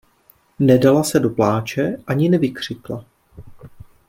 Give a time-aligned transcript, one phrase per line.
[0.59, 3.05] Nedala se do pláče, ani nevykřikla.